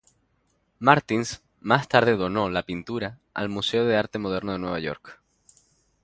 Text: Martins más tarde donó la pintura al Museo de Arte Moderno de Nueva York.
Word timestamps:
Martins 0.79 1.43
más 1.59 1.87
tarde 1.87 2.15
donó 2.15 2.49
la 2.49 2.63
pintura 2.63 3.19
al 3.35 3.49
Museo 3.49 3.85
de 3.85 3.97
Arte 3.97 4.17
Moderno 4.17 4.53
de 4.53 4.57
Nueva 4.57 4.79
York. 4.79 5.21